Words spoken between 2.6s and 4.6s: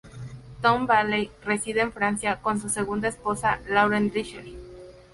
segunda esposa Lauren Drescher.